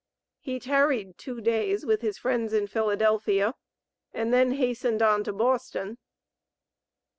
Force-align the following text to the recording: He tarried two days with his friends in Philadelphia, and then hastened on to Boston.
He 0.39 0.59
tarried 0.59 1.19
two 1.19 1.41
days 1.41 1.85
with 1.85 2.01
his 2.01 2.17
friends 2.17 2.53
in 2.53 2.65
Philadelphia, 2.65 3.53
and 4.15 4.33
then 4.33 4.53
hastened 4.53 5.03
on 5.03 5.23
to 5.25 5.31
Boston. 5.31 5.99